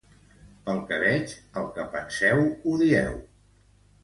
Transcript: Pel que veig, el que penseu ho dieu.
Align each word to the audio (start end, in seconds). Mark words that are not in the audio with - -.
Pel 0.69 0.79
que 0.87 0.97
veig, 1.03 1.35
el 1.61 1.67
que 1.75 1.85
penseu 1.93 2.43
ho 2.49 2.75
dieu. 2.85 3.21